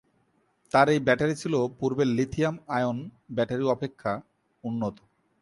[0.71, 2.97] তার এই ব্যাটারি ছিল পূর্বের লিথিয়াম আয়ন
[3.35, 4.13] ব্যাটারি অপেক্ষা
[4.63, 4.95] উন্নত।